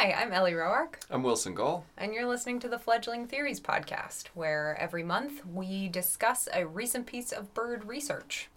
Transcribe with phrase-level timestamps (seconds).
[0.00, 1.84] Hi, I'm Ellie Roark, I'm Wilson Gall.
[1.96, 7.04] and you're listening to the Fledgling Theories podcast, where every month we discuss a recent
[7.04, 8.48] piece of bird research.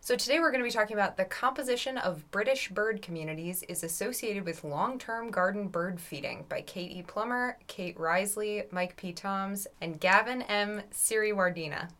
[0.00, 3.84] So today we're going to be talking about the composition of British bird communities is
[3.84, 7.02] associated with long-term garden bird feeding by Kate E.
[7.02, 9.12] Plummer, Kate Risely, Mike P.
[9.12, 10.80] Toms, and Gavin M.
[10.94, 11.90] Siriwardena.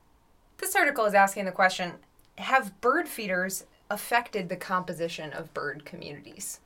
[0.57, 1.93] This article is asking the question,
[2.39, 6.61] have bird feeders affected the composition of bird communities?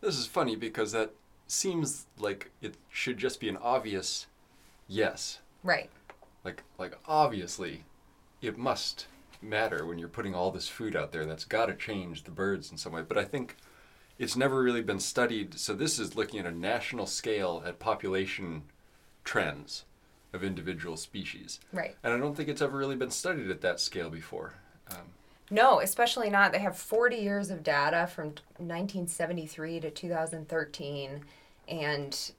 [0.00, 1.12] This is funny because that
[1.50, 4.26] seems like it should just be an obvious
[4.88, 5.40] yes.
[5.62, 5.90] Right.
[6.44, 7.84] Like like obviously
[8.40, 9.06] it must
[9.42, 11.24] matter when you're putting all this food out there.
[11.24, 13.02] That's got to change the birds in some way.
[13.02, 13.56] But I think
[14.18, 15.58] it's never really been studied.
[15.58, 18.62] So this is looking at a national scale at population
[19.24, 19.84] trends
[20.32, 21.60] of individual species.
[21.72, 21.96] Right.
[22.02, 24.54] And I don't think it's ever really been studied at that scale before.
[24.90, 25.14] Um,
[25.50, 26.52] No, especially not.
[26.52, 28.28] They have 40 years of data from
[28.58, 31.24] 1973 to 2013,
[31.68, 32.32] and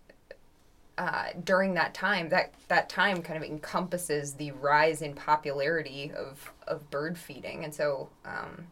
[0.98, 6.54] uh, during that time, that that time kind of encompasses the rise in popularity of
[6.68, 8.68] of bird feeding, and so um,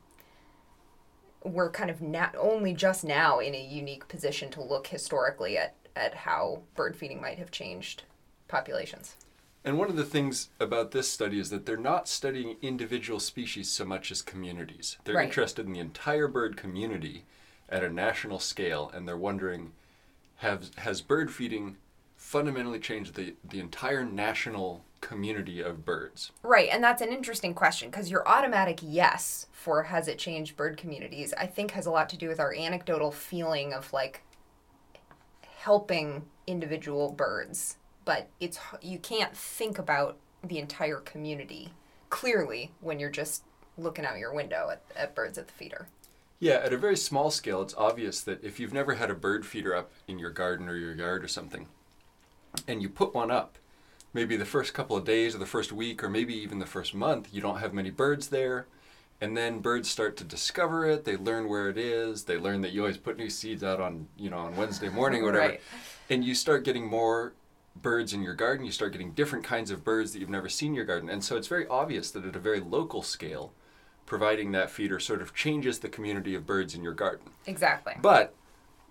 [1.44, 5.76] we're kind of not only just now in a unique position to look historically at
[5.96, 8.04] at how bird feeding might have changed
[8.48, 9.16] populations.
[9.64, 13.70] And one of the things about this study is that they're not studying individual species
[13.70, 14.98] so much as communities.
[15.04, 15.28] They're Right.
[15.28, 17.26] interested in the entire bird community
[17.68, 19.74] at a national scale, and they're wondering
[20.38, 21.78] have, has bird feeding
[22.16, 26.32] fundamentally changed the, the entire national community of birds?
[26.44, 30.78] Right, and that's an interesting question because your automatic yes for has it changed bird
[30.78, 34.22] communities, I think has a lot to do with our anecdotal feeling of like
[35.58, 37.78] helping individual birds,
[38.10, 41.72] but it's you can't think about the entire community
[42.10, 43.44] clearly when you're just
[43.78, 45.88] looking out your window at, at birds at the feeder.
[46.40, 49.46] Yeah, at a very small scale, it's obvious that if you've never had a bird
[49.46, 51.68] feeder up in your garden or your yard or something,
[52.68, 53.60] and you put one up,
[54.12, 56.96] maybe the first couple of days or the first week or maybe even the first
[56.96, 58.66] month, you don't have many birds there.
[59.22, 61.06] And then birds start to discover it.
[61.06, 62.24] They learn where it is.
[62.24, 65.22] They learn that you always put new seeds out on, you know, on Wednesday morning
[65.22, 65.48] or whatever.
[65.48, 65.62] Right.
[66.10, 67.34] And you start getting more
[67.82, 68.66] birds in your garden.
[68.66, 71.10] You start getting different kinds of birds that you've never seen in your garden.
[71.10, 73.54] And so it's very obvious that at a very local scale,
[74.06, 77.32] providing that feeder sort of changes the community of birds in your garden.
[77.46, 77.94] Exactly.
[78.02, 78.34] But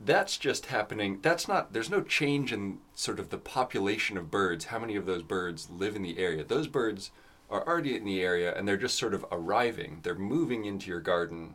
[0.00, 1.18] that's just happening.
[1.22, 5.06] That's not, there's no change in sort of the population of birds, how many of
[5.06, 6.44] those birds live in the area.
[6.44, 7.10] Those birds
[7.50, 10.00] are already in the area and they're just sort of arriving.
[10.02, 11.54] They're moving into your garden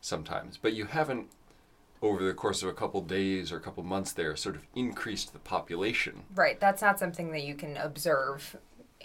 [0.00, 0.58] sometimes.
[0.60, 1.28] But you haven't,
[2.02, 5.32] over the course of a couple days or a couple months there, sort of increased
[5.32, 6.22] the population.
[6.34, 8.56] Right, that's not something that you can observe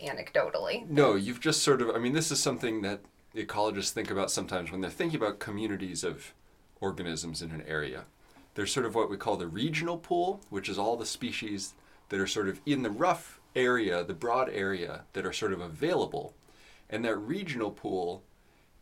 [0.01, 0.87] anecdotally.
[0.89, 3.01] No, you've just sort of, I mean, this is something that
[3.35, 6.33] ecologists think about sometimes when they're thinking about communities of
[6.79, 8.05] organisms in an area.
[8.53, 11.73] There's sort of what we call the regional pool, which is all the species
[12.09, 15.59] that are sort of in the rough area, the broad area that are sort of
[15.59, 16.33] available.
[16.89, 18.23] And that regional pool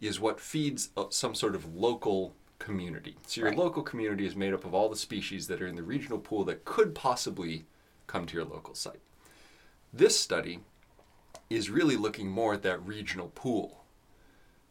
[0.01, 3.17] is what feeds uh, some sort of local community.
[3.27, 3.57] So your Right.
[3.57, 6.45] local community is made up of all the species that are in the regional pool
[6.45, 7.65] that could possibly
[8.07, 9.01] come to your local site.
[9.91, 10.61] This study
[11.49, 13.83] is really looking more at that regional pool.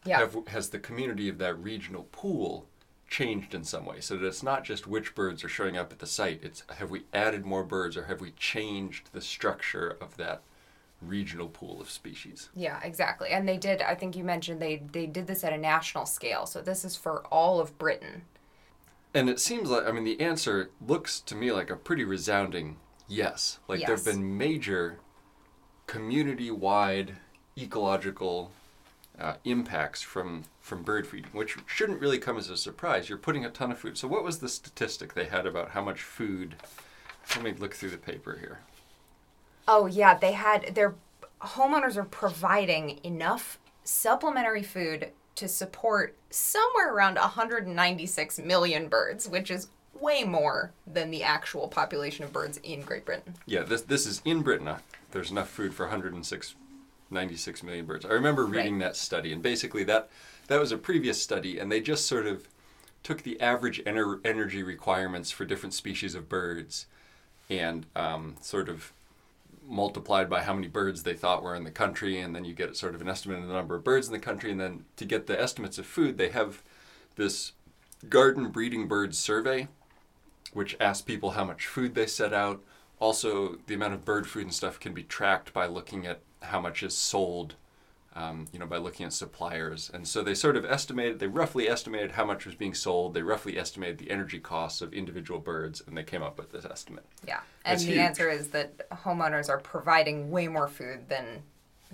[0.07, 0.21] Yeah.
[0.21, 2.67] Have, has the community of that regional pool
[3.09, 5.99] changed in some way so that it's not just which birds are showing up at
[5.99, 10.17] the site it's have we added more birds or have we changed the structure of
[10.17, 10.41] that
[11.07, 13.31] regional pool of species Yeah, exactly.
[13.31, 16.47] And they did I think you mentioned they they did this at a national scale.
[16.47, 18.23] So this is for all of Britain.
[19.15, 22.77] and it seems like i mean the answer looks to me like a pretty resounding
[23.09, 24.99] yes like there have been major
[25.87, 27.17] community-wide
[27.59, 28.51] ecological
[29.21, 33.09] uh, impacts from from bird feeding, which shouldn't really come as a surprise.
[33.09, 33.99] You're putting a ton of food.
[33.99, 36.55] So, what was the statistic they had about how much food?
[37.35, 38.61] Let me look through the paper here.
[39.69, 40.95] Oh yeah, they had their
[41.41, 49.69] homeowners are providing enough supplementary food to support somewhere around 196 million birds, which is
[50.01, 53.35] way more than the actual population of birds in Great Britain.
[53.47, 54.69] Yeah, this this is in Britain.
[54.69, 54.79] Uh,
[55.13, 56.55] There's enough food for 106,
[57.11, 58.05] 96 million birds.
[58.05, 58.87] I remember reading Right.
[58.87, 60.09] that study, and basically that
[60.49, 62.49] that was a previous study, and they just sort of
[63.03, 66.87] took the average ener- energy requirements for different species of birds,
[67.51, 68.93] and um, sort of
[69.67, 72.77] multiplied by how many birds they thought were in the country, and then you get
[72.77, 75.05] sort of an estimate of the number of birds in the country, and then to
[75.05, 76.63] get the estimates of food, they have
[77.17, 77.53] this
[78.09, 79.69] garden breeding birds survey,
[80.53, 82.63] which asks people how much food they set out.
[82.99, 86.61] Also, the amount of bird food and stuff can be tracked by looking at how
[86.61, 87.55] much is sold
[88.15, 89.91] um, you know, by looking at suppliers.
[89.93, 93.15] And so they sort of estimated, they roughly estimated how much was being sold.
[93.15, 96.65] They roughly estimated the energy costs of individual birds, and they came up with this
[96.65, 97.05] estimate.
[97.27, 97.41] Yeah.
[97.65, 98.01] And It's the huge.
[98.01, 101.43] answer is that homeowners are providing way more food than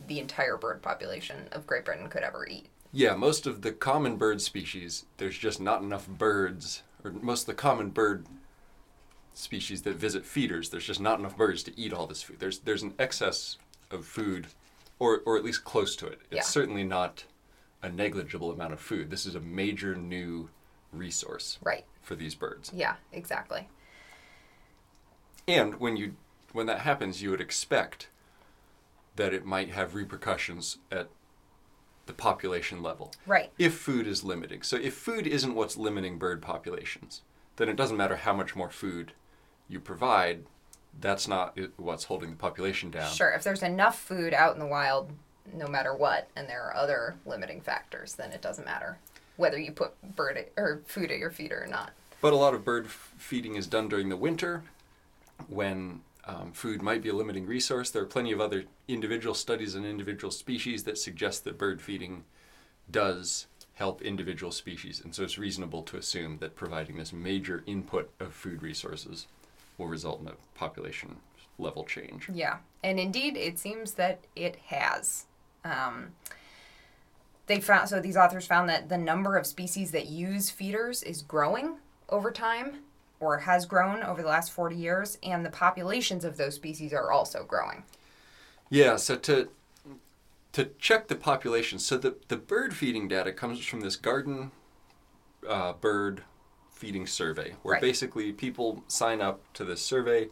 [0.07, 2.69] the entire bird population of Great Britain could ever eat.
[2.93, 7.47] Yeah, most of the common bird species, there's just not enough birds, or most of
[7.47, 8.27] the common bird
[9.35, 12.41] species that visit feeders, there's just not enough birds to eat all this food.
[12.41, 13.59] There's there's an excess
[13.91, 14.49] of food,
[14.99, 16.21] or or at least close to it.
[16.31, 16.43] It's Yeah.
[16.43, 17.25] certainly not
[17.83, 19.11] a negligible amount of food.
[19.11, 20.51] This is a major new
[20.93, 21.85] resource Right.
[22.03, 22.73] for these birds.
[22.73, 23.69] Yeah, exactly.
[25.47, 26.17] And when you
[26.53, 28.09] when that happens, you would expect
[29.17, 31.09] that it might have repercussions at
[32.07, 33.13] the population level.
[33.27, 33.53] Right.
[33.59, 34.63] if food is limiting.
[34.63, 37.21] So if food isn't what's limiting bird populations,
[37.57, 39.13] then it doesn't matter how much more food
[39.69, 40.47] you provide.
[41.01, 43.11] That's not what's holding the population down.
[43.11, 43.31] Sure.
[43.31, 45.11] If there's enough food out in the wild,
[45.55, 48.99] no matter what, and there are other limiting factors, then it doesn't matter
[49.37, 51.93] whether you put bird at, or food at your feeder or not.
[52.21, 54.65] But a lot of bird f- feeding is done during the winter
[55.47, 57.91] when um, food might be a limiting resource.
[57.91, 62.25] There are plenty of other individual studies and individual species that suggest that bird feeding
[62.91, 65.01] does help individual species.
[65.01, 69.29] And so it's reasonable to assume that providing this major input of food resources
[69.79, 71.17] will result in a population
[71.59, 72.29] level change.
[72.33, 75.27] Yeah, and indeed, it seems that it has.
[75.65, 76.13] Um,
[77.47, 81.23] they found so these authors found that the number of species that use feeders is
[81.23, 81.77] growing
[82.09, 82.79] over time,
[83.21, 87.11] or has grown over the last forty years, and the populations of those species are
[87.11, 87.85] also growing.
[88.71, 89.49] Yeah, so to
[90.53, 94.51] to check the population, so the, the bird feeding data comes from this garden
[95.49, 96.23] uh, bird
[96.79, 97.83] feeding survey, where Right.
[97.83, 100.29] basically people sign up to this survey.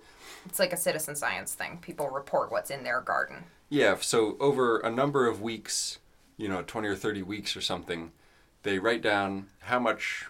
[0.47, 1.79] It's like a citizen science thing.
[1.83, 3.45] People report what's in their garden.
[3.69, 5.99] Yeah, so over a number of weeks,
[6.37, 8.13] you know, 20 or 30 weeks or something,
[8.63, 10.27] they write down how much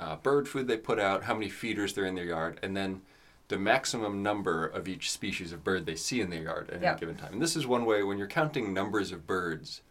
[0.00, 3.02] uh, bird food they put out, how many feeders they're in their yard, and then
[3.48, 6.92] the maximum number of each species of bird they see in their yard at Yeah.
[6.92, 7.34] any given time.
[7.34, 9.82] And this is one way when you're counting numbers of birds.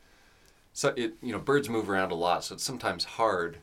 [0.74, 3.58] So it you know birds move around a lot, so it's sometimes hard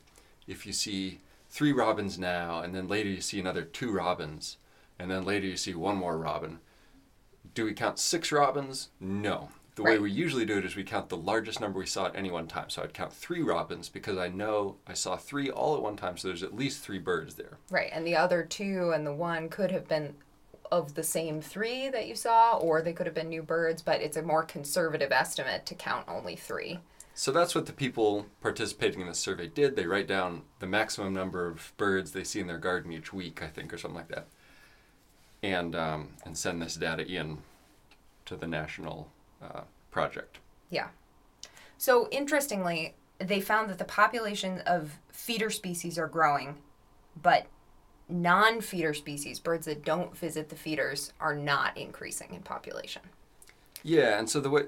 [0.47, 1.19] if you see
[1.55, 4.57] three robins now, and then later you see another two robins,
[4.99, 6.59] and then later you see one more robin.
[7.53, 8.89] Do we count six robins?
[8.99, 9.47] No.
[9.75, 12.15] The way we usually do it is we count the largest number we saw at
[12.15, 12.69] any one time.
[12.69, 16.17] So I'd count three robins because I know I saw three all at one time,
[16.17, 17.57] so there's at least three birds there.
[17.71, 20.13] Right, and the other two and the one could have been
[20.71, 24.01] of the same three that you saw, or they could have been new birds, but
[24.01, 26.79] it's a more conservative estimate to count only three.
[27.17, 29.77] So that's what the people participating in this survey did.
[29.77, 33.41] They write down the maximum number of birds they see in their garden each week,
[33.41, 34.27] I think, or something like that,
[35.41, 37.37] and um, and send this data in
[38.25, 39.09] to the national
[39.41, 40.39] uh, project.
[40.69, 40.87] Yeah.
[41.77, 46.57] So interestingly, they found that the population of feeder species are growing,
[47.21, 47.47] but
[48.09, 53.03] non-feeder species, birds that don't visit the feeders, are not increasing in population.
[53.83, 54.63] Yeah, and so the way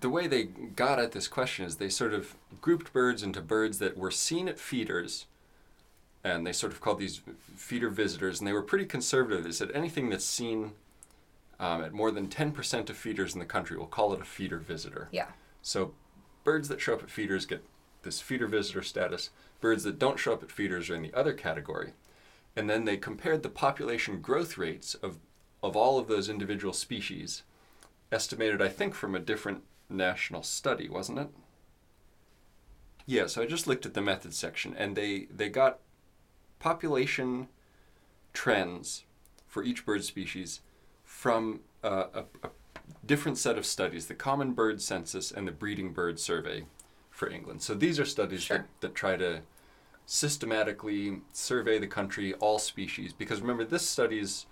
[0.00, 3.78] the way they got at this question is they sort of grouped birds into birds
[3.78, 5.26] that were seen at feeders,
[6.24, 7.20] and they sort of called these
[7.56, 9.44] feeder visitors, and they were pretty conservative.
[9.44, 10.72] They said anything that's seen
[11.58, 14.24] um, at more than ten percent of feeders in the country, we'll call it a
[14.24, 15.08] feeder visitor.
[15.12, 15.28] Yeah.
[15.62, 15.94] So
[16.44, 17.64] birds that show up at feeders get
[18.02, 19.30] this feeder visitor status.
[19.60, 21.92] Birds that don't show up at feeders are in the other category.
[22.54, 25.18] And then they compared the population growth rates of,
[25.62, 27.42] of all of those individual species,
[28.12, 31.28] estimated, I think, from a different national study, wasn't it?
[33.06, 35.78] Yeah, so I just looked at the methods section and they, they got
[36.58, 37.48] population
[38.32, 39.04] trends
[39.46, 40.60] for each bird species
[41.04, 42.50] from uh, a, a
[43.04, 46.64] different set of studies the Common Bird Census and the Breeding Bird Survey
[47.10, 47.62] for England.
[47.62, 48.58] So these are studies Sure.
[48.58, 49.42] that, that try to
[50.04, 54.46] systematically survey the country, all species, because remember, this study's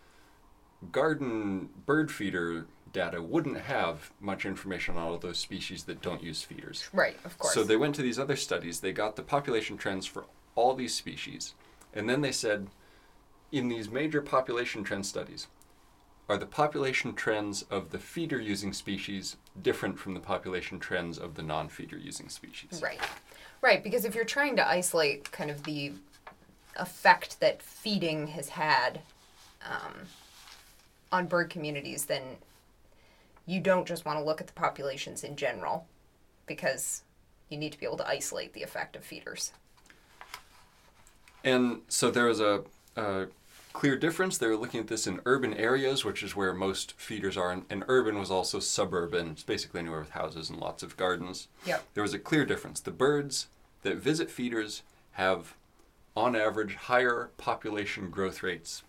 [0.92, 6.22] garden bird feeder data wouldn't have much information on all of those species that don't
[6.22, 6.88] use feeders.
[6.94, 7.52] Right, of course.
[7.52, 10.24] So they went to these other studies, they got the population trends for
[10.54, 11.52] all these species,
[11.92, 12.68] and then they said,
[13.52, 15.48] in these major population trend studies,
[16.28, 21.34] are the population trends of the feeder using species different from the population trends of
[21.34, 22.80] the non feeder using species?
[22.82, 23.00] Right.
[23.60, 25.92] Right, because if you're trying to isolate kind of the
[26.76, 29.00] effect that feeding has had
[29.64, 29.94] um,
[31.12, 32.22] on bird communities, then
[33.46, 35.86] you don't just want to look at the populations in general
[36.46, 37.02] because
[37.48, 39.52] you need to be able to isolate the effect of feeders.
[41.42, 42.64] And so there was a,
[42.96, 43.26] a
[43.74, 44.38] clear difference.
[44.38, 47.64] They were looking at this in urban areas, which is where most feeders are, and,
[47.68, 49.32] and urban was also suburban.
[49.32, 51.48] It's basically anywhere with houses and lots of gardens.
[51.66, 51.84] Yep.
[51.92, 52.80] There was a clear difference.
[52.80, 53.48] The birds
[53.82, 54.82] that visit feeders
[55.12, 55.54] have,
[56.16, 58.82] on average, higher population growth rates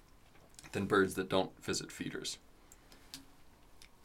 [0.72, 2.38] than birds that don't visit feeders.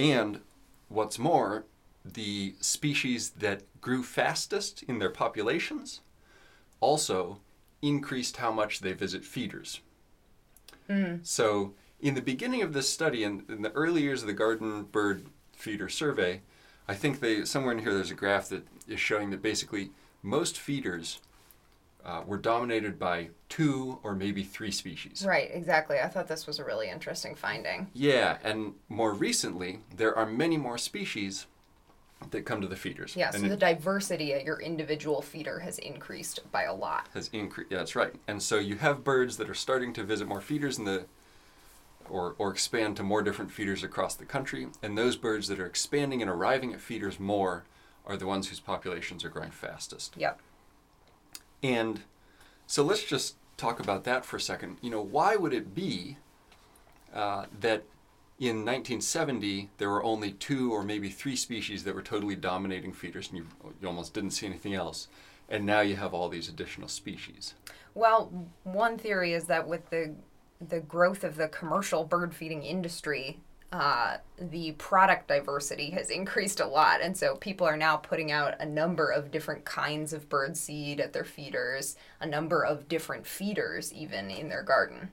[0.00, 0.40] And
[0.88, 1.66] what's more,
[2.06, 6.00] the species that grew fastest in their populations
[6.80, 7.40] also
[7.82, 9.80] increased how much they visit feeders.
[10.88, 11.26] Mm.
[11.26, 14.84] So, in the beginning of this study, in, in the early years of the garden
[14.84, 16.40] bird feeder survey,
[16.88, 19.90] I think they somewhere in here there's a graph that is showing that basically
[20.22, 21.20] most feeders
[22.04, 25.24] uh, were dominated by two or maybe three species.
[25.26, 25.98] Right, exactly.
[25.98, 27.88] I thought this was a really interesting finding.
[27.92, 31.46] Yeah, and more recently, there are many more species
[32.30, 33.16] that come to the feeders.
[33.16, 37.08] Yeah, so and the it diversity at your individual feeder has increased by a lot.
[37.14, 37.70] has increased.
[37.70, 38.14] Yeah, that's right.
[38.28, 41.06] And so you have birds that are starting to visit more feeders in the
[42.08, 44.66] or, or expand to more different feeders across the country.
[44.82, 47.64] And those birds that are expanding and arriving at feeders more
[48.04, 50.14] are the ones whose populations are growing fastest.
[50.16, 50.40] Yep.
[51.62, 52.02] And
[52.66, 54.78] so let's just talk about that for a second.
[54.80, 56.16] You know, why would it be
[57.14, 57.84] uh, that
[58.38, 63.28] in 1970 there were only two or maybe three species that were totally dominating feeders,
[63.28, 63.46] and you,
[63.80, 65.08] you almost didn't see anything else,
[65.48, 67.54] and now you have all these additional species?
[67.94, 70.14] Well, one theory is that with the
[70.68, 73.40] the growth of the commercial bird feeding industry,
[73.72, 78.60] uh, the product diversity has increased a lot, and so people are now putting out
[78.60, 83.26] a number of different kinds of bird seed at their feeders, a number of different
[83.26, 85.10] feeders even in their garden.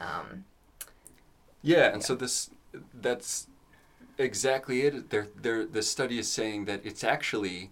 [0.00, 0.44] Um,
[1.62, 2.50] Yeah, and so this
[2.92, 3.46] that's
[4.18, 5.10] exactly it.
[5.10, 7.70] They're, they're, the study is saying that it's actually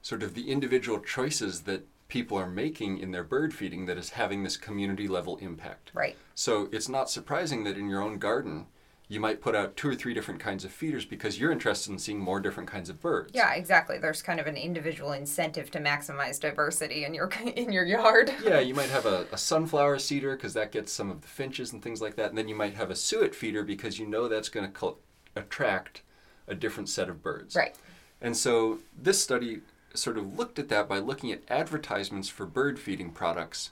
[0.00, 4.10] sort of the individual choices that people are making in their bird feeding that is
[4.10, 5.90] having this community level impact.
[5.94, 6.16] right.
[6.34, 8.66] So it's not surprising that in your own garden
[9.08, 11.98] you might put out two or three different kinds of feeders because you're interested in
[11.98, 13.32] seeing more different kinds of birds.
[13.34, 13.98] Yeah, exactly.
[13.98, 18.32] There's kind of an individual incentive to maximize diversity in your in your yard.
[18.42, 21.72] Yeah, you might have a, a sunflower seeder because that gets some of the finches
[21.72, 22.30] and things like that.
[22.30, 24.98] And then you might have a suet feeder because you know that's going to col-
[25.36, 26.02] attract
[26.48, 27.54] a different set of birds.
[27.54, 27.74] Right.
[28.20, 29.60] And so this study
[29.94, 33.70] sort of looked at that by looking at advertisements for bird feeding products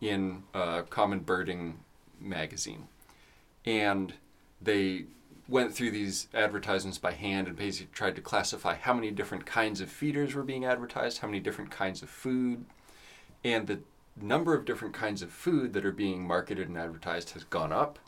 [0.00, 1.78] in a common birding
[2.20, 2.88] magazine.
[3.64, 4.14] And
[4.60, 5.04] they
[5.48, 9.80] went through these advertisements by hand and basically tried to classify how many different kinds
[9.80, 12.64] of feeders were being advertised, how many different kinds of food,
[13.42, 13.80] and the
[14.20, 17.98] number of different kinds of food that are being marketed and advertised has gone up.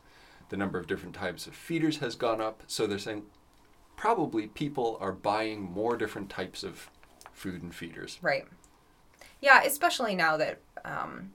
[0.50, 2.62] The number of different types of feeders has gone up.
[2.66, 3.22] So they're saying
[3.96, 6.90] probably people are buying more different types of
[7.32, 8.18] food and feeders.
[8.20, 8.46] Right.
[9.40, 11.32] Yeah, especially now that um,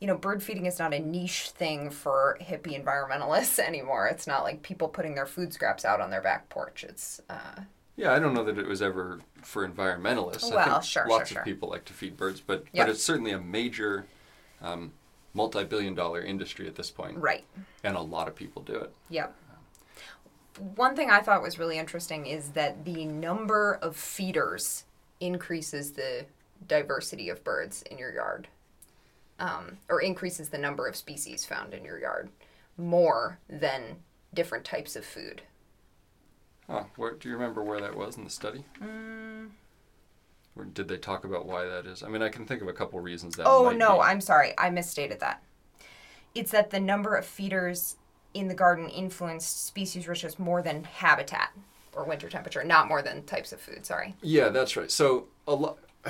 [0.00, 4.06] you know, bird feeding is not a niche thing for hippie environmentalists anymore.
[4.08, 6.84] It's not like people putting their food scraps out on their back porch.
[6.84, 7.60] It's uh,
[7.96, 10.50] Yeah, I don't know that it was ever for environmentalists.
[10.50, 11.38] Well, sure, lots sure, sure.
[11.40, 12.84] of people like to feed birds, but Yeah.
[12.84, 14.06] but it's certainly a major
[14.62, 14.92] um,
[15.34, 17.44] multi-billion-dollar industry at this point, right.
[17.84, 18.92] and a lot of people do it.
[19.10, 19.34] Yep.
[20.74, 24.84] One thing I thought was really interesting is that the number of feeders
[25.20, 26.26] increases the
[26.66, 28.48] diversity of birds in your yard,
[29.40, 32.28] um, or increases the number of species found in your yard
[32.76, 33.96] more than
[34.32, 35.42] different types of food.
[36.68, 38.64] Huh, where, do you remember where that was in the study?
[38.80, 39.48] Mm.
[40.56, 42.02] Or did they talk about why that is?
[42.02, 43.46] I mean, I can think of a couple reasons that.
[43.46, 44.00] Oh no, be.
[44.02, 44.52] I'm sorry.
[44.58, 45.42] I misstated that.
[46.34, 47.96] It's that the number of feeders
[48.34, 51.50] in the garden influenced species richness more than habitat
[51.92, 53.84] or winter temperature, not more than types of food.
[53.84, 54.14] Sorry.
[54.22, 54.90] Yeah, that's right.
[54.90, 55.78] So a lot.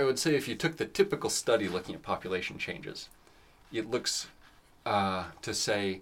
[0.00, 3.10] I would say if you took the typical study looking at population changes,
[3.70, 4.28] it looks
[4.86, 6.00] uh, to say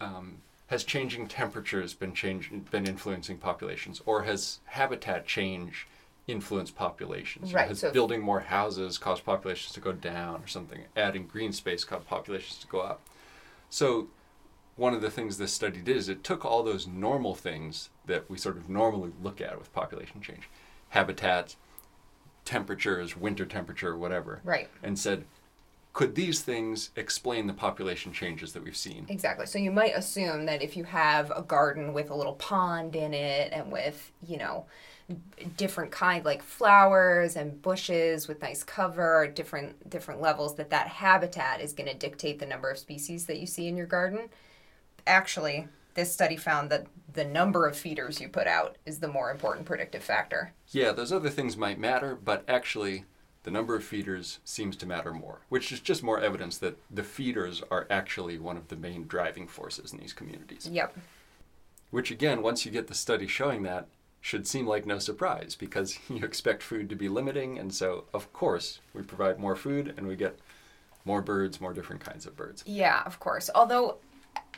[0.00, 0.38] um,
[0.68, 5.86] has changing temperatures been change been influencing populations, or has habitat change
[6.26, 7.52] influenced populations?
[7.52, 10.80] Right, Has so- building more houses caused populations to go down, or something?
[10.96, 13.02] Adding green space caused populations to go up.
[13.68, 14.08] So
[14.76, 18.30] one of the things this study did is it took all those normal things that
[18.30, 20.48] we sort of normally look at with population change,
[20.88, 21.56] habitat,
[22.44, 24.68] temperatures, winter temperature, whatever, Right.
[24.82, 25.24] and said,
[25.92, 29.04] could these things explain the population changes that we've seen?
[29.08, 29.44] Exactly.
[29.46, 33.12] So you might assume that if you have a garden with a little pond in
[33.12, 34.64] it and with, you know,
[35.58, 41.60] different kind like flowers and bushes with nice cover, different different levels that that habitat
[41.60, 44.30] is going to dictate the number of species that you see in your garden.
[45.06, 49.30] Actually, this study found that the number of feeders you put out is the more
[49.30, 50.52] important predictive factor.
[50.68, 53.04] Yeah, those other things might matter, but actually,
[53.42, 57.02] the number of feeders seems to matter more, which is just more evidence that the
[57.02, 60.68] feeders are actually one of the main driving forces in these communities.
[60.70, 60.96] Yep.
[61.90, 63.88] Which, again, once you get the study showing that,
[64.20, 68.32] should seem like no surprise because you expect food to be limiting, and so, of
[68.32, 70.38] course, we provide more food and we get
[71.04, 72.62] more birds, more different kinds of birds.
[72.64, 73.50] Yeah, of course.
[73.54, 73.96] Although,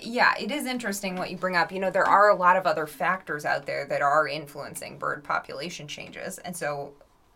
[0.01, 1.73] yeah, it is interesting what you bring up.
[1.73, 5.25] You know, there are a lot of other factors out there that are influencing bird
[5.25, 6.39] population changes.
[6.39, 6.93] And so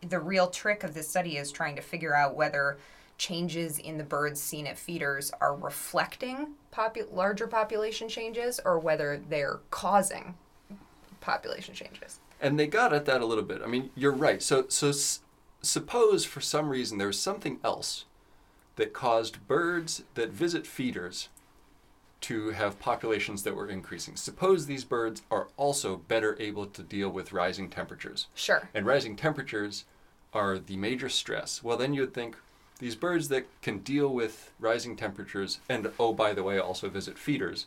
[0.07, 2.79] the real trick of this study is trying to figure out whether
[3.17, 9.21] changes in the birds seen at feeders are reflecting popu- larger population changes or whether
[9.29, 10.35] they're causing
[11.21, 12.21] population changes.
[12.41, 13.61] And they got at that a little bit.
[13.63, 14.41] I mean, you're right.
[14.41, 15.21] So, so s-
[15.63, 18.05] suppose for some reason there was something else
[18.77, 21.29] that caused birds that visit feeders
[22.21, 24.17] to have populations that were increasing.
[24.17, 28.27] Suppose these birds are also better able to deal with rising temperatures.
[28.35, 28.69] Sure.
[28.75, 29.85] And rising temperatures
[30.33, 31.63] are the major stress.
[31.63, 32.37] Well, then you would think
[32.79, 37.19] these birds that can deal with rising temperatures and, oh, by the way, also visit
[37.19, 37.67] feeders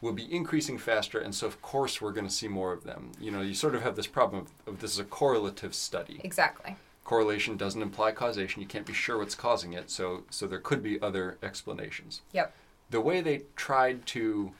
[0.00, 1.18] will be increasing faster.
[1.18, 3.12] And so, of course, we're going to see more of them.
[3.18, 6.20] You know, you sort of have this problem of, of this is a correlative study.
[6.22, 6.76] Exactly.
[7.04, 8.60] Correlation doesn't imply causation.
[8.60, 9.90] You can't be sure what's causing it.
[9.90, 12.54] So, so there could be other explanations Yep.
[12.94, 14.52] The way they tried to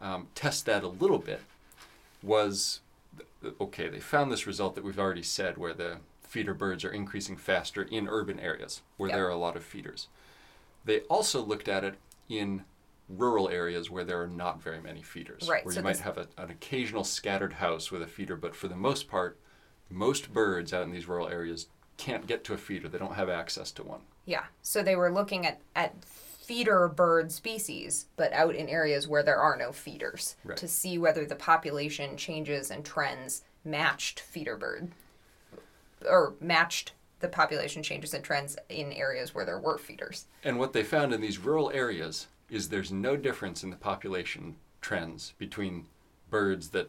[0.00, 1.40] um, test that a little bit
[2.24, 2.80] was
[3.60, 7.36] okay, they found this result that we've already said where the feeder birds are increasing
[7.36, 9.16] faster in urban areas where Yep.
[9.16, 10.08] there are a lot of feeders.
[10.84, 11.94] They also looked at it
[12.28, 12.64] in
[13.08, 15.48] rural areas where there are not very many feeders.
[15.48, 18.56] Right, Where so you might have a, an occasional scattered house with a feeder, but
[18.56, 19.38] for the most part,
[19.88, 22.88] most birds out in these rural areas can't get to a feeder.
[22.88, 24.00] They don't have access to one.
[24.26, 24.46] Yeah.
[24.62, 25.94] So they were looking at, at
[26.48, 30.56] feeder bird species, but out in areas where there are no feeders Right.
[30.56, 34.90] to see whether the population changes and trends matched feeder bird
[36.08, 40.24] or matched the population changes and trends in areas where there were feeders.
[40.42, 44.56] And what they found in these rural areas is there's no difference in the population
[44.80, 45.84] trends between
[46.30, 46.88] birds that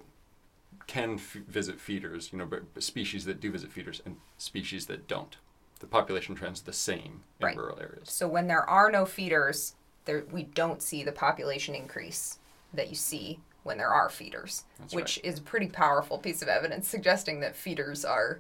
[0.88, 5.36] can f- visit feeders, you know, species that do visit feeders, and species that don't.
[5.80, 7.58] The population trends the same in Right.
[7.58, 8.10] rural areas.
[8.12, 12.40] So when there are no feeders, there we don't see the population increase
[12.74, 16.48] that you see when there are feeders, That's which is a pretty powerful piece of
[16.48, 18.40] evidence suggesting that feeders are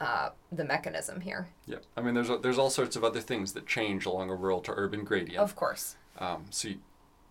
[0.00, 1.48] uh, the mechanism here.
[1.66, 4.60] Yeah, I mean, there's there's all sorts of other things that change along a rural
[4.62, 5.38] to urban gradient.
[5.38, 5.96] Of course.
[6.18, 6.80] Um, so you,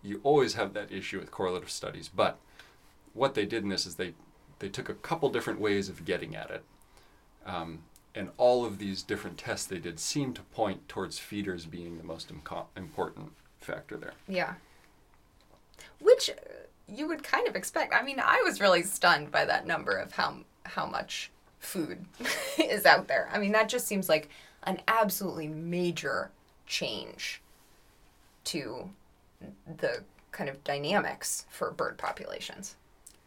[0.02, 2.08] you always have that issue with correlative studies.
[2.08, 2.38] But
[3.14, 4.14] what they did in this is they,
[4.58, 6.64] they took a couple different ways of getting at it.
[7.44, 7.80] Um,
[8.14, 12.04] and all of these different tests they did seem to point towards feeders being the
[12.04, 12.30] most
[12.76, 14.12] important factor there.
[14.28, 14.54] Yeah.
[16.00, 16.34] Which uh,
[16.88, 17.94] you would kind of expect.
[17.94, 22.04] I mean, I was really stunned by that number of how how much food
[22.58, 23.28] is out there.
[23.32, 24.28] I mean, that just seems like
[24.64, 26.30] an absolutely major
[26.66, 27.40] change
[28.44, 28.90] to
[29.78, 32.76] the kind of dynamics for bird populations.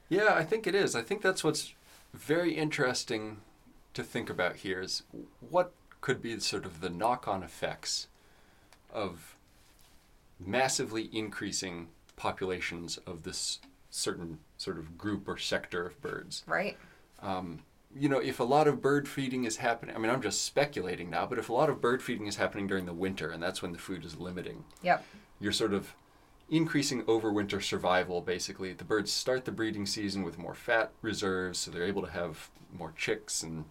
[0.10, 0.96] Yeah, I think it is.
[0.96, 1.74] I think that's what's
[2.14, 3.38] very interesting
[3.96, 5.04] to think about here is
[5.50, 8.08] what could be sort of the knock-on effects
[8.94, 9.36] of
[10.40, 16.44] massively increasing populations of this certain sort of group or sector of birds.
[16.46, 16.78] Right?
[17.22, 17.64] Um,
[17.98, 21.10] you know, if a lot of bird feeding is happening, I mean, I'm just speculating
[21.10, 23.62] now, but if a lot of bird feeding is happening during the winter and that's
[23.62, 25.04] when the food is limiting, Yep.
[25.40, 25.96] you're sort of
[26.48, 31.72] increasing overwinter survival basically the birds start the breeding season with more fat reserves so
[31.72, 33.66] they're able to have more chicks and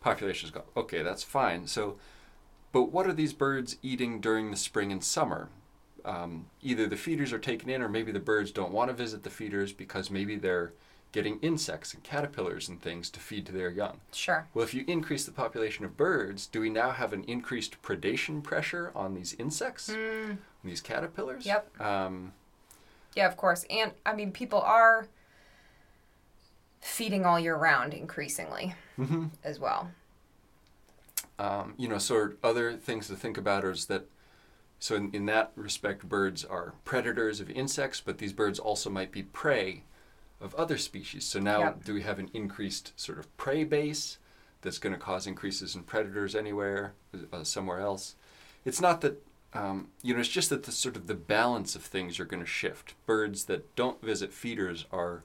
[0.00, 1.96] populations go okay that's fine so
[2.72, 5.48] but what are these birds eating during the spring and summer
[6.04, 9.24] um, either the feeders are taken in or maybe the birds don't want to visit
[9.24, 10.72] the feeders because maybe they're
[11.10, 14.46] getting insects and caterpillars and things to feed to their young Sure.
[14.54, 18.42] well if you increase the population of birds do we now have an increased predation
[18.42, 21.46] pressure on these insects Mm, these caterpillars.
[21.46, 21.80] Yep.
[21.80, 22.32] Um,
[23.14, 23.64] yeah, of course.
[23.70, 25.06] And I mean, people are
[26.80, 29.30] feeding all year round increasingly mhm.
[29.44, 29.90] as well.
[31.38, 34.06] um, you know, of other things to think about is that,
[34.78, 39.12] so in, in that respect, birds are predators of insects, but these birds also might
[39.12, 39.84] be prey
[40.40, 41.24] of other species.
[41.24, 41.84] So now, Yep.
[41.84, 44.18] do we have an increased sort of prey base
[44.62, 46.94] that's going to cause increases in predators anywhere,
[47.32, 48.16] uh, somewhere else?
[48.64, 49.22] It's not that.
[49.54, 52.42] Um, you know, it's just that the sort of the balance of things are going
[52.42, 52.94] to shift.
[53.06, 55.22] Birds that don't visit feeders are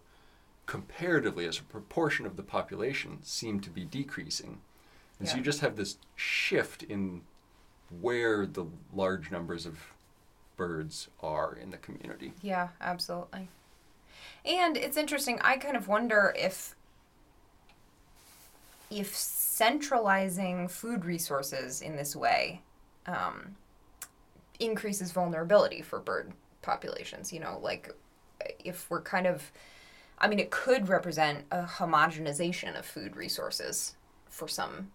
[0.72, 4.62] comparatively, as a proportion of the population, seem to be decreasing.
[5.20, 7.24] And so you just have this shift in
[8.00, 9.78] where the large numbers of
[10.56, 12.32] birds are in the community.
[12.42, 13.50] Yeah, absolutely.
[14.46, 15.42] And it's interesting.
[15.42, 16.74] I kind of wonder if
[18.90, 22.62] if centralizing food resources in this way
[23.08, 23.56] um,
[24.62, 26.32] increases vulnerability for bird
[26.62, 27.34] populations.
[27.34, 27.94] You know, like
[28.64, 29.52] if we're kind of,
[30.22, 33.96] I mean, it could represent a homogenization of food resources
[34.30, 34.92] for some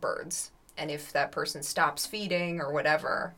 [0.00, 0.50] birds.
[0.76, 3.34] And if that person stops feeding or whatever,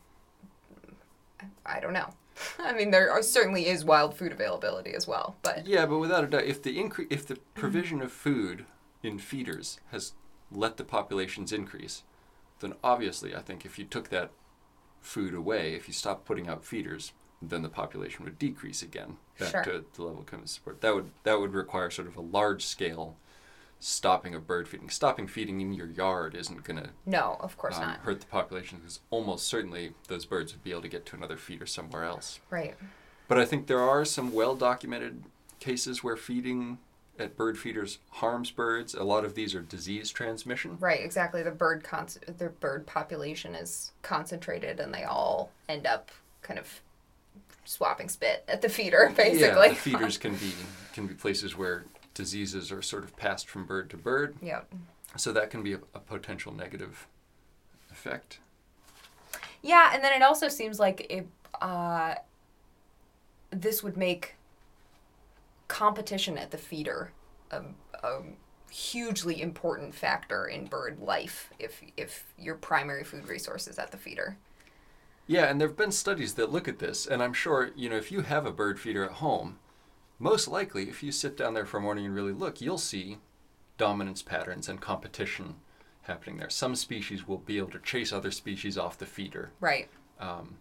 [1.64, 2.14] I don't know.
[2.58, 6.24] I mean, there are, certainly is wild food availability as well, but Yeah, but without
[6.24, 8.64] a doubt, if the incre- if the provision of food
[9.02, 10.14] in feeders has
[10.50, 12.02] let the populations increase,
[12.60, 14.30] then obviously, I think if you took that
[15.02, 19.50] food away, if you stopped putting out feeders, then the population would decrease again back
[19.50, 19.62] Sure.
[19.64, 20.80] to the level of support.
[20.80, 23.16] That would that would require sort of a large scale
[23.78, 24.88] stopping of bird feeding.
[24.88, 27.98] Stopping feeding in your yard isn't going to no, of course um, not.
[27.98, 31.36] hurt the population because almost certainly those birds would be able to get to another
[31.36, 32.40] feeder somewhere else.
[32.50, 32.74] Right.
[33.28, 35.24] But I think there are some well documented
[35.60, 36.78] cases where feeding
[37.18, 38.94] at bird feeders harms birds.
[38.94, 40.76] A lot of these are disease transmission.
[40.78, 41.42] Right, exactly.
[41.42, 46.10] The bird con- the bird population is concentrated, and they all end up
[46.42, 46.80] kind of
[47.66, 49.46] swapping spit at the feeder, basically.
[49.68, 50.52] Yeah, the feeders can be
[50.94, 54.36] can be places where diseases are sort of passed from bird to bird.
[54.40, 54.62] yeah.
[55.16, 57.06] So that can be a, a potential negative
[57.90, 58.38] effect.
[59.62, 61.26] Yeah, and then it also seems like it,
[61.60, 62.16] uh,
[63.50, 64.34] this would make
[65.68, 67.12] competition at the feeder
[67.50, 67.62] a,
[68.02, 68.20] a
[68.70, 73.96] hugely important factor in bird life if if your primary food resource is at the
[73.96, 74.36] feeder.
[75.26, 77.96] Yeah, and there have been studies that look at this, and I'm sure, you know,
[77.96, 79.58] if you have a bird feeder at home,
[80.18, 83.18] most likely if you sit down there for a morning and really look, you'll see
[83.76, 85.56] dominance patterns and competition
[86.02, 86.48] happening there.
[86.48, 89.88] Some species will be able to chase other species off the feeder, Right.
[90.20, 90.58] um,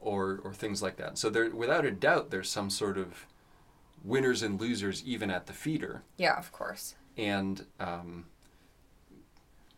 [0.00, 1.18] or or things like that.
[1.18, 3.26] So there, without a doubt, there's some sort of
[4.02, 6.94] winners and losers even at the feeder, Yeah, of course.
[7.16, 8.24] and um,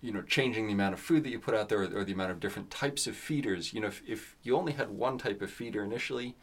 [0.00, 2.12] you know, changing the amount of food that you put out there or, or the
[2.12, 3.72] amount of different types of feeders.
[3.72, 6.36] You know, if, if you only had one type of feeder initially,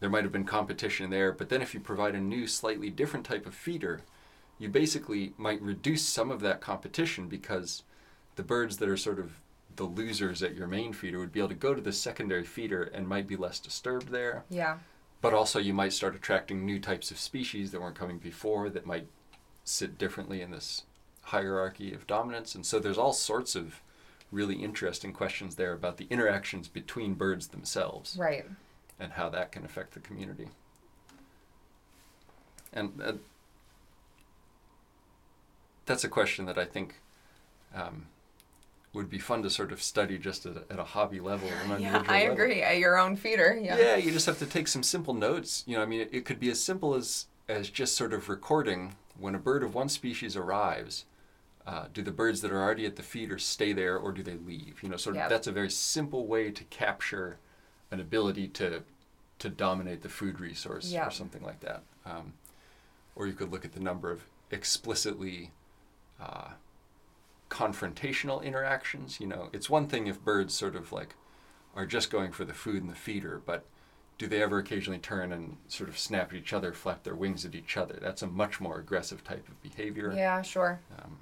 [0.00, 1.32] there might have been competition there.
[1.32, 4.02] But then if you provide a new, slightly different type of feeder,
[4.58, 7.82] you basically might reduce some of that competition because
[8.36, 9.40] the birds that are sort of
[9.76, 12.82] the losers at your main feeder would be able to go to the secondary feeder
[12.82, 14.44] and might be less disturbed there.
[14.50, 14.78] Yeah.
[15.22, 18.86] But also, you might start attracting new types of species that weren't coming before that
[18.86, 19.06] might
[19.64, 20.82] sit differently in this
[21.30, 22.54] hierarchy of dominance.
[22.54, 23.80] And so, there's all sorts of
[24.32, 28.44] really interesting questions there about the interactions between birds themselves Right.
[29.00, 30.48] and how that can affect the community.
[32.72, 33.12] And uh,
[35.86, 36.94] that's a question that I think
[37.74, 38.06] um,
[38.92, 41.48] would be fun to sort of study just at a, at a hobby level.
[41.80, 42.34] Yeah, I level.
[42.34, 42.62] agree.
[42.62, 43.58] At your own feeder.
[43.60, 43.78] Yeah.
[43.78, 45.64] Yeah, you just have to take some simple notes.
[45.66, 48.28] You know, I mean, it, it could be as simple as as just sort of
[48.28, 51.04] recording when a bird of one species arrives.
[51.66, 54.36] Uh, do the birds that are already at the feeder stay there, or do they
[54.36, 54.82] leave?
[54.82, 55.28] You know, sort of Yep.
[55.30, 57.38] that's a very simple way to capture
[57.90, 58.82] an ability to
[59.38, 61.06] to dominate the food resource Yeah.
[61.06, 61.82] or something like that.
[62.04, 62.34] Um,
[63.16, 65.50] or you could look at the number of explicitly
[66.20, 66.50] uh,
[67.48, 69.18] confrontational interactions.
[69.18, 71.14] You know, it's one thing if birds sort of like
[71.74, 73.64] are just going for the food in the feeder, but
[74.18, 77.44] do they ever occasionally turn and sort of snap at each other, flap their wings
[77.46, 77.98] at each other?
[78.00, 80.12] That's a much more aggressive type of behavior.
[80.14, 80.80] Yeah, sure.
[80.98, 81.18] Um,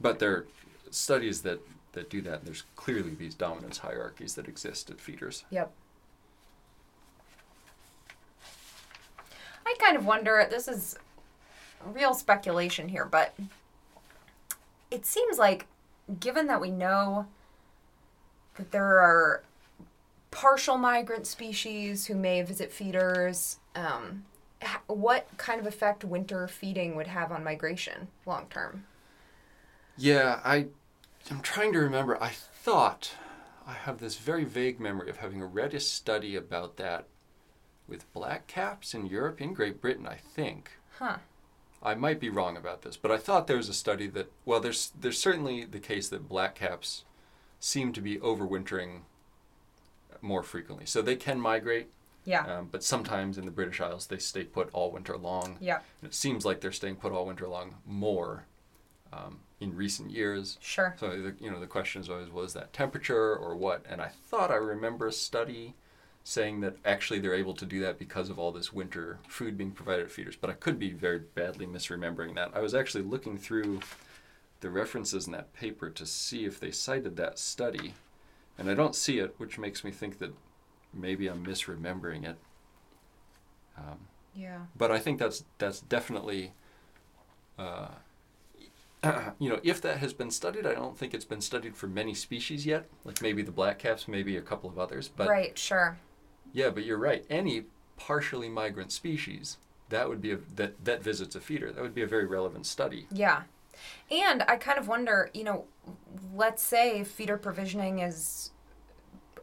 [0.00, 0.46] but there are
[0.90, 1.60] studies that,
[1.92, 2.44] that do that.
[2.44, 5.44] There's clearly these dominance hierarchies that exist at feeders.
[5.50, 5.70] Yep.
[9.66, 10.96] I kind of wonder, this is
[11.84, 13.34] real speculation here, but
[14.90, 15.66] it seems like,
[16.18, 17.26] given that we know
[18.56, 19.42] that there are
[20.30, 24.24] partial migrant species who may visit feeders, um,
[24.86, 28.84] what kind of effect winter feeding would have on migration long term?
[30.00, 30.68] Yeah, I,
[31.30, 32.20] I'm trying to remember.
[32.22, 33.12] I thought
[33.66, 37.06] I have this very vague memory of having read a study about that
[37.86, 40.70] with black caps in Europe, in Great Britain, I think.
[40.98, 41.18] Huh.
[41.82, 44.60] I might be wrong about this, but I thought there was a study that well,
[44.60, 47.04] there's there's certainly the case that black caps
[47.58, 49.00] seem to be overwintering
[50.22, 51.88] more frequently, so they can migrate.
[52.24, 52.46] Yeah.
[52.46, 55.56] Um, but sometimes in the British Isles, they stay put all winter long.
[55.60, 55.80] yeah.
[56.02, 58.44] And it seems like they're staying put all winter long more
[59.10, 60.58] um, in recent years.
[60.60, 60.94] Sure.
[60.98, 63.84] So the, you know the question is always was that temperature or what?
[63.88, 65.74] And I thought I remember a study
[66.24, 69.70] saying that actually they're able to do that because of all this winter food being
[69.70, 70.36] provided at feeders.
[70.36, 72.50] But I could be very badly misremembering that.
[72.54, 73.80] I was actually looking through
[74.60, 77.94] the references in that paper to see if they cited that study,
[78.58, 80.34] and I don't see it, which makes me think that
[80.92, 82.36] maybe I'm misremembering it.
[83.76, 83.98] Um,
[84.34, 84.60] Yeah.
[84.76, 86.52] but I think that's that's definitely
[87.58, 87.88] uh,
[89.38, 92.14] you know, if that has been studied, I don't think it's been studied for many
[92.14, 92.88] species yet.
[93.04, 95.08] Like maybe the blackcaps, maybe a couple of others.
[95.08, 95.98] But right, sure.
[96.52, 97.24] yeah, but you're right.
[97.30, 97.64] Any
[97.96, 99.58] partially migrant species
[99.90, 101.70] that would be a, that that visits a feeder.
[101.70, 103.06] That would be a very relevant study.
[103.12, 103.42] Yeah.
[104.10, 105.64] And I kind of wonder, you know,
[106.34, 108.50] let's say feeder provisioning is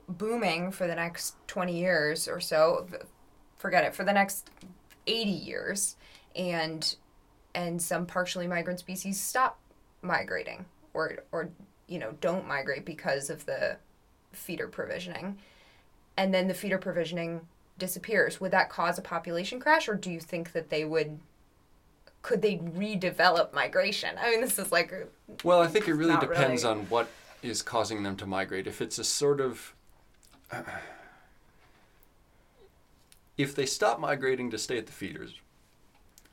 [0.07, 2.87] booming for the next 20 years or so.
[3.57, 4.49] Forget it, for the next
[5.07, 5.95] 80 years
[6.35, 6.95] and
[7.57, 9.57] and some partially migrant species stop
[10.03, 11.49] migrating or or
[11.87, 13.77] you know, don't migrate because of the
[14.31, 15.37] feeder provisioning.
[16.17, 18.41] And then the feeder provisioning disappears.
[18.41, 21.19] Would that cause a population crash or do you think that they would
[22.21, 24.15] could they redevelop migration?
[24.19, 24.93] I mean, this is like
[25.43, 26.79] Well, I think it really depends really.
[26.81, 27.09] on what
[27.41, 28.67] is causing them to migrate.
[28.67, 29.73] If it's a sort of
[33.37, 35.39] if they stop migrating to stay at the feeders,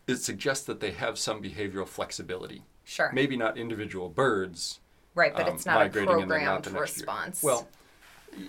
[0.07, 2.63] it suggests that they have some behavioral flexibility.
[2.85, 4.81] sure, Maybe not individual birds,
[5.15, 7.43] right, but um, it's not a programmed not response.
[7.43, 7.69] Well,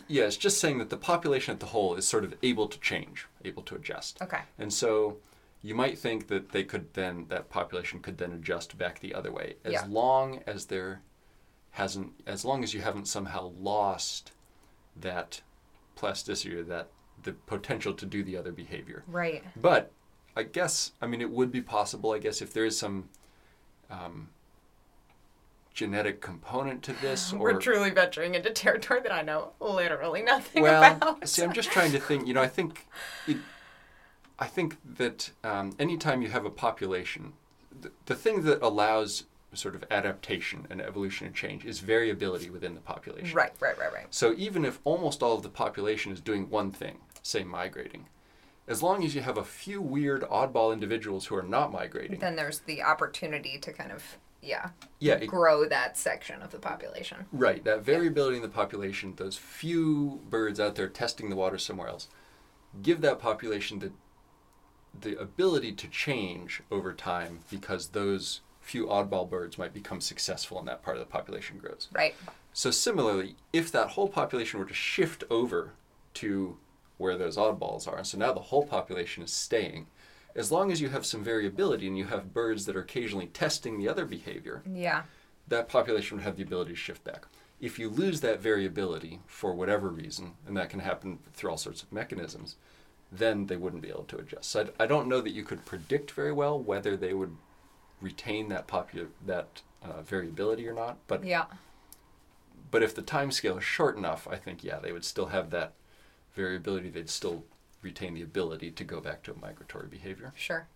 [0.08, 2.80] yeah, it's just saying that the population at the whole is sort of able to
[2.80, 4.22] change, able to adjust.
[4.22, 5.18] okay, And so
[5.62, 9.32] you might think that they could then that population could then adjust back the other
[9.32, 9.86] way as Yeah.
[9.88, 11.02] long as there
[11.72, 14.32] hasn't as long as you haven't somehow lost
[14.96, 15.42] that
[15.96, 16.88] plasticity or that
[17.24, 19.04] the potential to do the other behavior.
[19.08, 19.92] right, But
[20.36, 22.12] I guess I mean it would be possible.
[22.12, 23.10] I guess if there is some
[23.90, 24.30] um,
[25.74, 30.64] genetic component to this, or we're truly venturing into territory that I know literally nothing
[30.64, 31.28] well, about.
[31.28, 32.28] see, I'm just trying to think.
[32.28, 32.88] You know, I think,
[33.28, 33.38] it,
[34.40, 37.34] I think that um, anytime you have a population,
[37.80, 42.74] the, the thing that allows sort of adaptation and evolution and change is variability within
[42.74, 43.36] the population.
[43.36, 44.06] right, right, right, right.
[44.10, 48.08] So even if almost all of the population is doing one thing, say migrating,
[48.68, 52.36] as long as you have a few weird oddball individuals who are not migrating, Then
[52.36, 54.04] there's the opportunity to kind of
[54.42, 57.26] yeah yeah, it, grow that section of the population.
[57.32, 61.88] Right, that variability in the population, those few birds out there testing the water somewhere
[61.88, 62.08] else,
[62.82, 63.92] give that population the
[65.00, 70.68] the ability to change over time because those few oddball birds might become successful and
[70.68, 71.90] that part of the population grows.
[71.92, 72.16] Right.
[72.54, 75.74] So similarly, if that whole population were to shift over
[76.16, 76.58] to
[76.98, 79.88] where those oddballs are, and so now the whole population is staying,
[80.36, 83.78] as long as you have some variability and you have birds that are occasionally testing
[83.78, 85.04] the other behavior, Yeah.
[85.48, 87.26] that population would have the ability to shift back.
[87.62, 91.84] If you lose that variability for whatever reason, and that can happen through all sorts
[91.84, 92.58] of mechanisms,
[93.12, 94.50] then they wouldn't be able to adjust.
[94.52, 97.36] So I, I don't know that you could predict very well whether they would
[98.02, 100.98] retain that popu- that uh, variability or not.
[101.08, 101.46] But Yeah.
[102.72, 105.50] but if the time scale is short enough, I think yeah, they would still have
[105.52, 105.74] that
[106.36, 106.90] variability.
[106.90, 107.44] They'd still
[107.82, 110.34] retain the ability to go back to a migratory behavior.
[110.36, 110.68] Sure.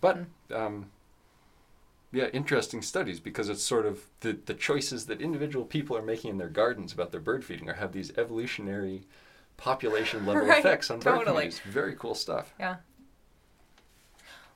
[0.00, 0.16] But
[0.48, 0.54] Hmm.
[0.54, 0.90] um,
[2.12, 6.30] yeah, interesting studies because it's sort of the, the choices that individual people are making
[6.30, 9.02] in their gardens about their bird feeding or have these evolutionary
[9.56, 11.24] population level Right, effects on bird totally.
[11.26, 11.60] communities.
[11.60, 12.52] Very cool stuff.
[12.58, 12.76] Yeah.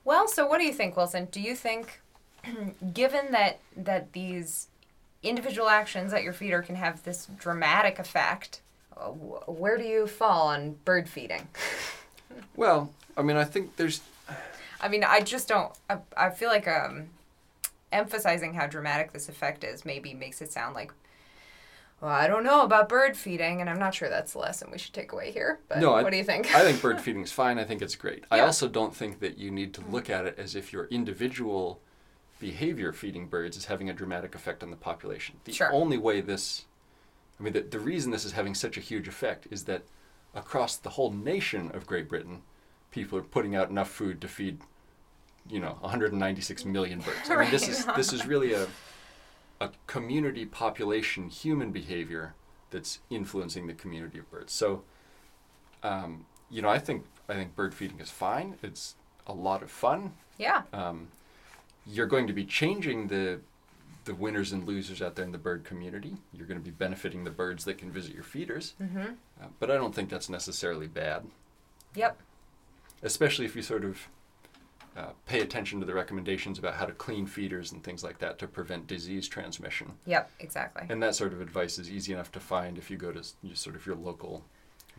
[0.03, 1.27] Well, so what do you think, Wilson?
[1.31, 2.01] Do you think,
[2.93, 4.67] given that that these
[5.27, 8.61] individual actions at your feeder can have this dramatic effect,
[8.97, 11.47] uh, where do you fall on bird feeding?
[12.57, 14.01] Well, I mean, I think there's
[14.81, 15.71] I mean, I just don't.
[15.89, 17.07] I, I feel like um,
[17.91, 20.91] emphasizing how dramatic this effect is maybe makes it sound like,
[22.01, 24.77] well, I don't know about bird feeding, and I'm not sure that's the lesson we
[24.77, 25.59] should take away here.
[25.69, 26.53] But No, I- what do you think?
[26.53, 27.57] I think bird feeding is fine.
[27.57, 28.25] I think it's great.
[28.29, 31.79] I also don't think that you need to look at it as if your individual
[32.39, 35.35] behavior feeding birds is having a dramatic effect on the population.
[35.45, 35.71] The Sure.
[35.71, 36.65] only way this,
[37.39, 39.83] I mean, the, the reason this is having such a huge effect is that
[40.33, 42.41] across the whole nation of Great Britain,
[42.91, 44.59] people are putting out enough food to feed,
[45.49, 47.29] you know, 196 million birds.
[47.29, 48.67] I mean, this is this is really a
[49.61, 52.33] a community population human behavior
[52.71, 54.51] that's influencing the community of birds.
[54.51, 54.83] So,
[55.83, 58.57] um, you know, I think I think bird feeding is fine.
[58.61, 58.95] It's
[59.27, 60.13] a lot of fun.
[60.37, 60.63] yeah.
[60.73, 61.07] Um,
[61.87, 63.39] you're going to be changing the
[64.05, 66.15] the winners and losers out there in the bird community.
[66.31, 68.75] You're going to be benefiting the birds that can visit your feeders.
[68.79, 68.99] Mm-hmm.
[69.41, 71.25] Uh, but I don't think that's necessarily bad,
[71.95, 72.15] Yep.
[73.01, 74.07] especially if you sort of
[74.95, 78.37] uh, pay attention to the recommendations about how to clean feeders and things like that
[78.39, 79.93] to prevent disease transmission.
[80.05, 80.29] Yep.
[80.39, 80.83] Exactly.
[80.87, 83.55] And that sort of advice is easy enough to find if you go to you
[83.55, 84.43] sort of your local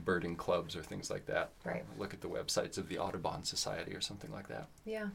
[0.01, 1.51] birding clubs or things like that.
[1.65, 1.85] Right.
[1.97, 4.67] Look at the websites of the Audubon Society or something like that.
[4.85, 5.07] Yeah.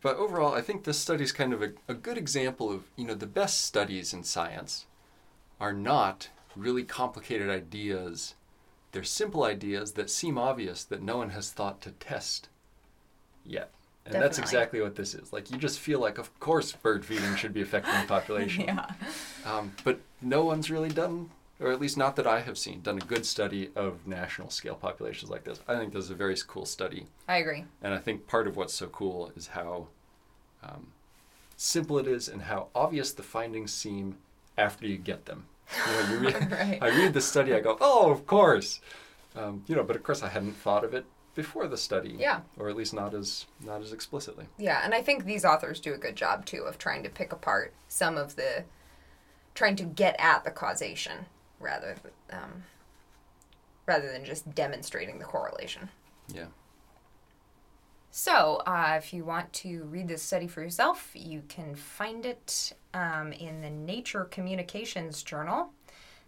[0.00, 3.04] But overall, I think this study is kind of a, a good example of, you
[3.04, 4.86] know, the best studies in science
[5.60, 8.34] are not really complicated ideas.
[8.92, 12.48] They're simple ideas that seem obvious that no one has thought to test
[13.44, 13.70] yet.
[14.06, 15.32] And that's exactly what this is.
[15.34, 18.64] Like, you just feel like, of course, bird feeding should be affecting the population.
[18.64, 18.86] yeah.
[19.44, 21.28] Um, but no one's really done,
[21.60, 24.76] or at least not that I have seen, done a good study of national scale
[24.76, 25.60] populations like this.
[25.66, 27.06] I think this is a very cool study.
[27.26, 27.64] I agree.
[27.82, 29.88] And I think part of what's so cool is how
[30.62, 30.92] um,
[31.56, 34.16] simple it is and how obvious the findings seem
[34.56, 35.46] after you get them.
[35.86, 36.78] You know, you read, Right.
[36.80, 38.80] I read the study, I go, oh, of course.
[39.36, 42.16] Um, you know, but of course I hadn't thought of it before the study.
[42.18, 42.40] Yeah.
[42.56, 44.46] Or at least not as not as explicitly.
[44.58, 47.32] Yeah, and I think these authors do a good job too of trying to pick
[47.32, 48.64] apart some of the,
[49.54, 51.26] trying to get at the causation
[51.60, 51.96] rather
[52.30, 52.64] um,
[53.86, 55.88] rather than just demonstrating the correlation.
[56.32, 56.46] Yeah.
[58.10, 62.72] So, uh, if you want to read this study for yourself, you can find it
[62.94, 65.72] um, in the Nature Communications Journal.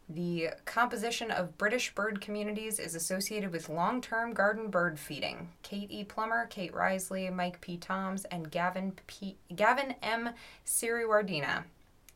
[0.08, 5.50] The composition of British bird communities is associated with long term garden bird feeding.
[5.62, 6.04] Kate E.
[6.04, 7.76] Plummer, Kate Risely, Mike P.
[7.76, 9.36] Toms, and Gavin, P.
[9.54, 10.30] Gavin M.
[10.66, 11.64] Siriwardena.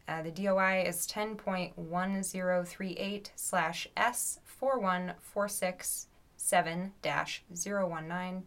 [0.06, 6.90] Uh, the DOI is 10.1038 slash S41467
[7.64, 8.42] 019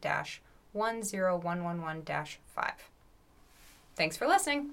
[0.73, 2.03] 10111
[2.45, 2.89] 5.
[3.95, 4.69] Thanks for listening.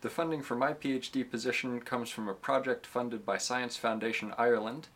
[0.00, 4.88] The funding for my PhD position comes from a project funded by Science Foundation Ireland.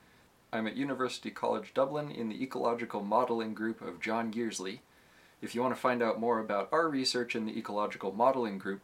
[0.52, 4.80] I'm at University College Dublin in the Ecological Modelling Group of John Yearsley.
[5.42, 8.80] If you want to find out more about our research in the Ecological Modelling Group,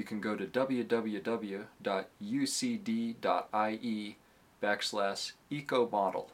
[0.00, 1.66] you can go to www.ucd.ie
[4.62, 6.28] backslash ecomodel.